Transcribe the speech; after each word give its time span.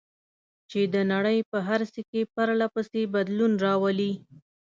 چې 0.69 0.79
د 0.93 0.95
نړۍ 1.13 1.39
په 1.51 1.57
هر 1.67 1.81
څه 1.93 2.01
کې 2.09 2.21
پرله 2.33 2.67
پسې 2.73 3.01
بدلون 3.15 3.51
راولي. 3.65 4.11